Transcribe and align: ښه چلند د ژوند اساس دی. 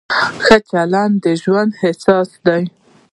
ښه 0.45 0.57
چلند 0.69 1.15
د 1.23 1.25
ژوند 1.41 1.71
اساس 1.89 2.29
دی. 2.45 2.63